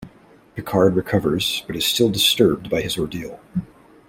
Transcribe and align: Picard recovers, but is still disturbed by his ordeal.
Picard 0.55 0.95
recovers, 0.95 1.63
but 1.67 1.75
is 1.75 1.85
still 1.85 2.09
disturbed 2.09 2.71
by 2.71 2.81
his 2.81 2.97
ordeal. 2.97 3.39